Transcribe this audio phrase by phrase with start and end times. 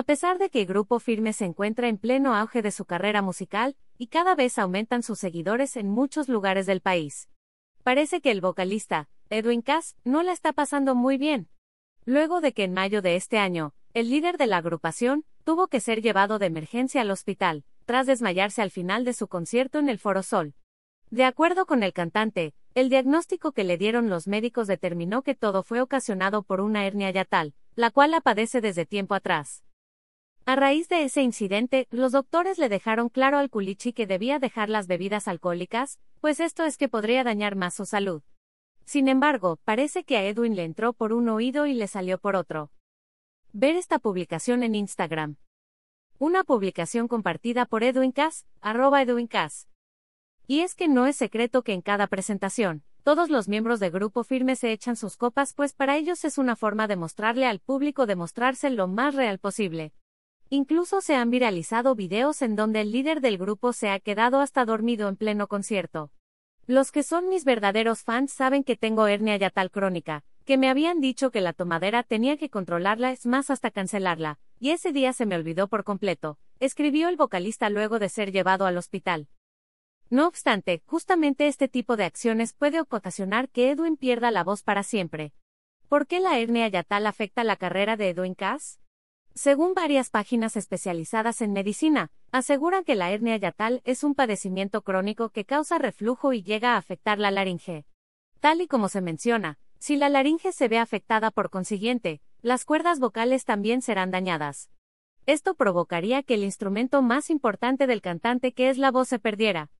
[0.00, 3.76] A pesar de que Grupo Firme se encuentra en pleno auge de su carrera musical,
[3.98, 7.28] y cada vez aumentan sus seguidores en muchos lugares del país.
[7.82, 11.50] Parece que el vocalista, Edwin Cass, no la está pasando muy bien.
[12.06, 15.80] Luego de que en mayo de este año, el líder de la agrupación, tuvo que
[15.80, 19.98] ser llevado de emergencia al hospital, tras desmayarse al final de su concierto en el
[19.98, 20.54] Foro Sol.
[21.10, 25.62] De acuerdo con el cantante, el diagnóstico que le dieron los médicos determinó que todo
[25.62, 29.62] fue ocasionado por una hernia yatal, la cual la padece desde tiempo atrás.
[30.50, 34.68] A raíz de ese incidente, los doctores le dejaron claro al Culichi que debía dejar
[34.68, 38.24] las bebidas alcohólicas, pues esto es que podría dañar más su salud.
[38.84, 42.34] Sin embargo, parece que a Edwin le entró por un oído y le salió por
[42.34, 42.72] otro.
[43.52, 45.36] Ver esta publicación en Instagram.
[46.18, 49.68] Una publicación compartida por Edwin Cass, arroba Edwin Cass.
[50.48, 54.24] Y es que no es secreto que en cada presentación, todos los miembros de Grupo
[54.24, 58.06] Firme se echan sus copas, pues para ellos es una forma de mostrarle al público
[58.06, 59.92] de mostrarse lo más real posible.
[60.52, 64.64] Incluso se han viralizado videos en donde el líder del grupo se ha quedado hasta
[64.64, 66.10] dormido en pleno concierto.
[66.66, 71.00] Los que son mis verdaderos fans saben que tengo hernia yatal crónica, que me habían
[71.00, 75.24] dicho que la tomadera tenía que controlarla es más hasta cancelarla, y ese día se
[75.24, 79.28] me olvidó por completo, escribió el vocalista luego de ser llevado al hospital.
[80.10, 84.82] No obstante, justamente este tipo de acciones puede ocasionar que Edwin pierda la voz para
[84.82, 85.32] siempre.
[85.88, 88.80] ¿Por qué la hernia yatal afecta la carrera de Edwin Cass?
[89.34, 95.30] Según varias páginas especializadas en medicina, aseguran que la hernia yatal es un padecimiento crónico
[95.30, 97.84] que causa reflujo y llega a afectar la laringe.
[98.40, 103.00] Tal y como se menciona, si la laringe se ve afectada por consiguiente, las cuerdas
[103.00, 104.70] vocales también serán dañadas.
[105.26, 109.70] Esto provocaría que el instrumento más importante del cantante que es la voz se perdiera.